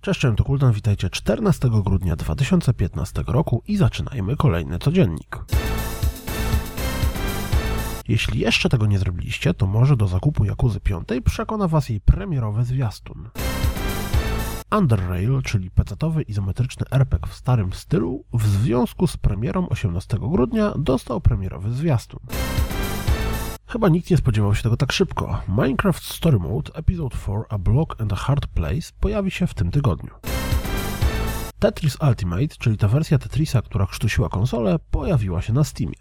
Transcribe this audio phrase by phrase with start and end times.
[0.00, 5.38] Cześć, to Kuldan, witajcie 14 grudnia 2015 roku i zaczynajmy kolejny codziennik.
[8.08, 12.64] Jeśli jeszcze tego nie zrobiliście, to może do zakupu Jakuzy 5 przekona Was jej premierowy
[12.64, 13.28] zwiastun.
[14.78, 21.20] Underrail, czyli pecetowy izometryczny RPG w starym stylu, w związku z premierą 18 grudnia dostał
[21.20, 22.20] premierowy zwiastun.
[23.70, 25.40] Chyba nikt nie spodziewał się tego tak szybko.
[25.48, 29.70] Minecraft Story Mode Episode 4 A Block and a Hard Place pojawi się w tym
[29.70, 30.10] tygodniu.
[31.58, 35.94] Tetris Ultimate, czyli ta wersja Tetrisa, która krztusiła konsolę, pojawiła się na Steamie.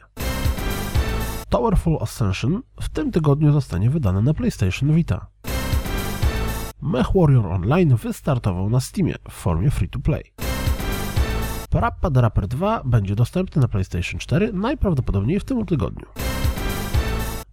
[1.50, 5.28] Towerfall Ascension w tym tygodniu zostanie wydane na PlayStation Vita.
[6.82, 10.24] Mech Warrior Online wystartował na Steamie w formie free-to-play.
[11.70, 16.06] Parappa the Rapper 2 będzie dostępny na PlayStation 4 najprawdopodobniej w tym tygodniu.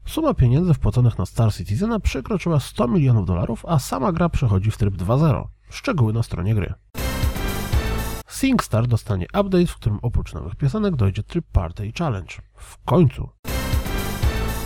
[0.06, 4.76] Suma pieniędzy wpłaconych na Star Citizena przekroczyła 100 milionów dolarów, a sama gra przechodzi w
[4.76, 5.44] tryb 2.0.
[5.70, 6.74] Szczegóły na stronie gry.
[8.28, 12.34] SingStar dostanie update, w którym oprócz nowych piosenek dojdzie tryb Party Challenge.
[12.54, 13.28] W końcu.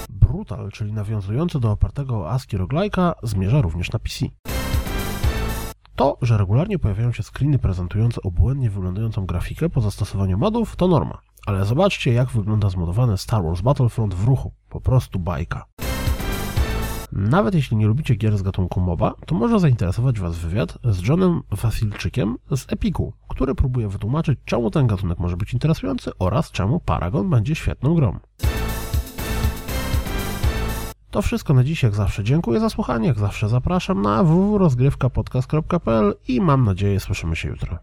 [0.08, 4.26] Brutal, czyli nawiązujący do opartego o ASCII roguelike'a, zmierza również na PC.
[5.96, 11.18] To, że regularnie pojawiają się screeny prezentujące obłędnie wyglądającą grafikę po zastosowaniu modów, to norma.
[11.46, 14.52] Ale zobaczcie, jak wygląda zmodowany Star Wars Battlefront w ruchu.
[14.68, 15.64] Po prostu bajka.
[17.12, 21.42] Nawet jeśli nie lubicie gier z gatunku MOBA, to może zainteresować Was wywiad z Johnem
[21.50, 27.30] Wasilczykiem z Epiku, który próbuje wytłumaczyć, czemu ten gatunek może być interesujący oraz czemu Paragon
[27.30, 28.18] będzie świetną grą.
[31.10, 36.40] To wszystko na dziś, jak zawsze dziękuję za słuchanie, jak zawsze zapraszam na www.rozgrywkapodcast.pl i
[36.40, 37.78] mam nadzieję słyszymy się jutro.